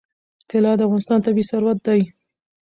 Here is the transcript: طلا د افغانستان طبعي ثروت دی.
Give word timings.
طلا 0.49 0.71
د 0.77 0.81
افغانستان 0.87 1.19
طبعي 1.25 1.43
ثروت 1.51 1.79
دی. 1.87 2.01